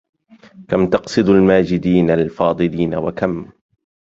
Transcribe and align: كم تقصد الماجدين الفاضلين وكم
كم 0.69 0.89
تقصد 0.89 1.29
الماجدين 1.29 2.11
الفاضلين 2.11 2.95
وكم 2.95 3.51